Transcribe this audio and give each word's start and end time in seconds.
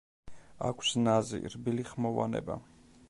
აქვს 0.69 0.93
ნაზი, 1.07 1.41
რბილი 1.57 1.85
ხმოვანება. 1.91 2.57